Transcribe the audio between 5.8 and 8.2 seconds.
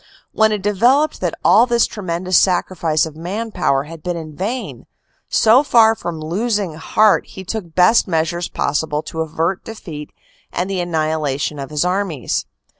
from losing heart he took best